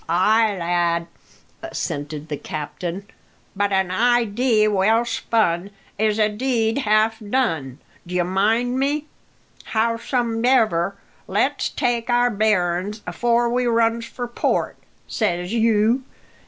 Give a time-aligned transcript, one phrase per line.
[0.09, 1.05] "Ay, lad,"
[1.61, 3.05] assented the captain,
[3.55, 7.77] "but an idee well spun is a deed half done,
[8.07, 9.05] d'ye mind me.
[9.73, 10.95] Howsomedever,
[11.27, 14.75] let's take our bearin's afore we runs for port,
[15.07, 16.03] says you.